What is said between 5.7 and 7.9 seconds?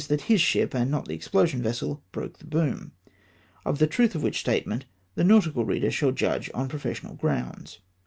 shall judge on profes sional grounds.